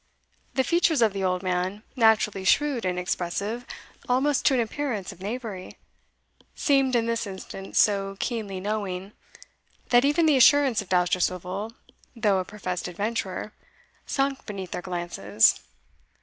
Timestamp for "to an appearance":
4.47-5.11